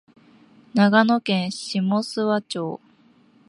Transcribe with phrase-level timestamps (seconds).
[0.73, 2.81] 長野県下諏訪町